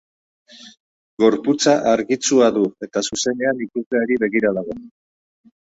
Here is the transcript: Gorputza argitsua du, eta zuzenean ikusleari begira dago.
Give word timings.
Gorputza 1.23 1.75
argitsua 1.91 2.49
du, 2.57 2.65
eta 2.89 3.05
zuzenean 3.11 3.63
ikusleari 3.69 4.21
begira 4.27 4.57
dago. 4.61 4.79